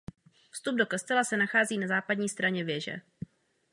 [0.51, 3.01] Vstup do kostela se nachází na západní straně věže.